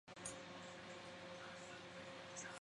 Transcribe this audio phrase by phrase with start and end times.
[0.07, 0.13] 埃
[2.35, 2.57] 尚代利。